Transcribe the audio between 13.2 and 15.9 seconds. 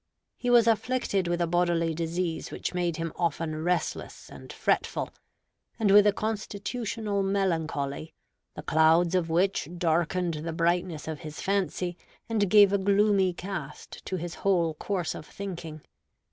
cast to his whole course of thinking.